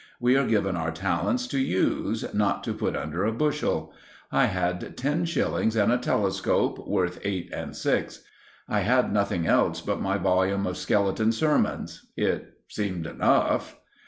[0.19, 3.93] We are given our talents to use, not to put under a bushel.
[4.31, 8.23] I had ten shillings and a telescope, worth eight and six.
[8.67, 12.07] I had nothing else but my volume of Skeleton Sermons.
[12.17, 13.77] It seemed enough.